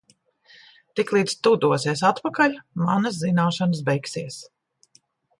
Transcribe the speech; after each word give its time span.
Tiklīdz 0.99 1.33
tu 1.47 1.51
dosies 1.65 2.01
atpakaļ, 2.09 2.55
manas 2.87 3.19
zināšanas 3.25 3.83
beigsies. 3.91 4.39